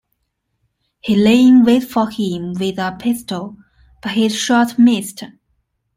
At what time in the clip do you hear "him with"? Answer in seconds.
2.09-2.79